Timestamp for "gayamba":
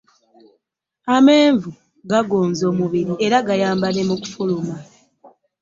3.47-3.87